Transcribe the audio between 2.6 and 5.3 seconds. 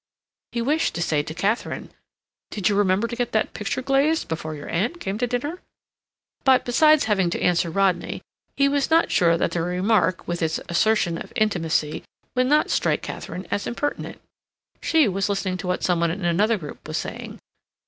you remember to get that picture glazed before your aunt came to